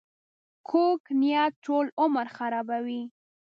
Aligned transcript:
کوږ 0.69 1.01
نیت 1.19 1.53
ټول 1.65 1.85
عمر 2.01 2.27
خرابوي 2.37 3.01